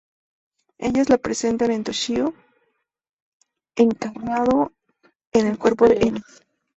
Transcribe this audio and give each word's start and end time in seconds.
Ellas 0.79 1.09
le 1.09 1.19
presentan 1.19 1.69
a 1.69 1.83
Toshio, 1.83 2.33
encarnado 3.75 4.73
en 5.31 5.45
el 5.45 5.59
cuerpo 5.59 5.87
de 5.87 5.97
Ena. 5.99 6.23